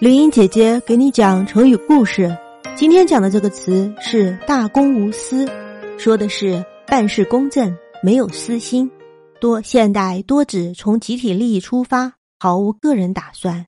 [0.00, 2.34] 林英姐姐给你讲成语故事，
[2.74, 5.46] 今天讲的这个词是“大公无私”，
[6.00, 8.90] 说的是办事公正，没有私心。
[9.42, 13.66] 多现代多指从集体利益出发，毫无个人打算。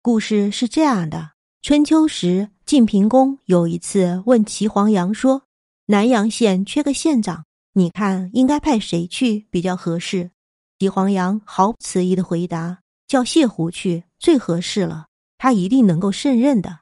[0.00, 5.42] 故事是这样的：春秋时，晋平公有一次问齐黄羊说
[5.86, 10.30] ：“南阳县缺个县长，你看应该派谁去比较合适？”
[10.78, 12.78] 齐黄羊毫不迟疑的回答
[13.08, 15.06] ：“叫谢狐去，最合适了。”
[15.44, 16.78] 他一定能够胜任的。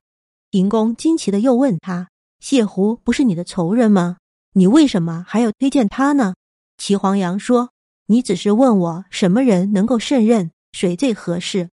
[0.49, 4.19] 平公惊奇的又问他：“谢狐不是你的仇人吗？
[4.53, 6.37] 你为什么还要推荐他呢？”
[6.79, 7.71] 齐黄羊说
[8.07, 11.71] ：“你只是问我什么人能够胜任，谁最合适，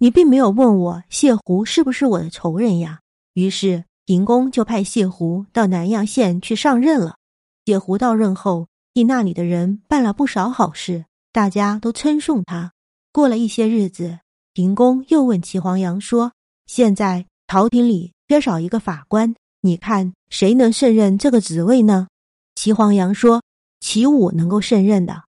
[0.00, 3.00] 你并没有问我谢狐是不是我的仇人呀。”
[3.32, 7.16] 于是平公就派谢狐到南阳县去上任了。
[7.64, 12.74] 谢狐到任后，替那里的人办了不少好事，大家都称颂他。
[13.10, 14.18] 过了一些日子。
[14.58, 16.32] 平公又问齐黄羊说
[16.66, 22.08] ：“现在朝廷里缺少一个法官，你看谁能胜任这个职位呢？”
[22.56, 23.44] 齐黄羊说
[23.78, 25.22] ：“齐武能够胜任的。”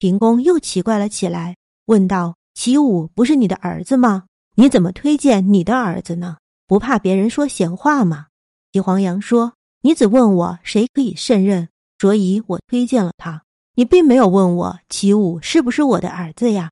[0.00, 4.24] 平公又奇怪了起来，问道：“齐武不是你的儿子吗？
[4.54, 6.38] 你怎么推荐你的儿子呢？
[6.66, 8.28] 不怕别人说闲话吗？”
[8.72, 9.52] 齐黄羊说
[9.84, 13.42] ：“你只问我谁可以胜任，所以我推荐了他。
[13.74, 16.70] 你并没有问我齐武是不是我的儿子呀。”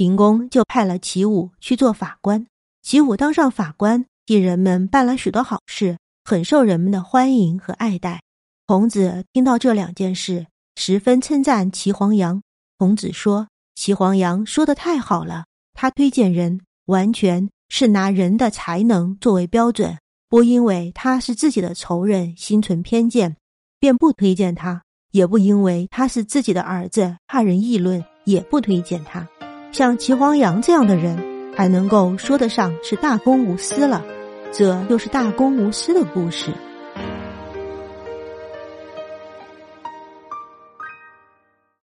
[0.00, 2.46] 平公就派了齐武去做法官。
[2.80, 8.22] 齐武当上法官，替人们办了许多好事，很受人们的欢迎和爱戴。
[8.66, 12.40] 孔子听到这两件事，十分称赞齐黄羊。
[12.78, 19.98] 孔子说：“齐黄羊说的太好了，他推荐人完全是拿人的才能作为标准，
[20.30, 23.36] 不因为他是自己的仇人心存偏见，
[23.78, 29.28] 便不推荐他；也不因为他是自己的儿子怕人议论，也不推荐他。”
[29.72, 31.16] 像齐黄羊这样的人，
[31.56, 34.04] 还能够说得上是大公无私了，
[34.52, 36.52] 这又是大公无私的故事。